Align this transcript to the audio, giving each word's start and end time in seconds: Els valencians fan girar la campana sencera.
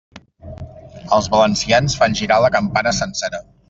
Els 1.19 1.29
valencians 1.35 1.99
fan 2.03 2.19
girar 2.23 2.43
la 2.47 2.53
campana 2.61 2.99
sencera. 3.05 3.47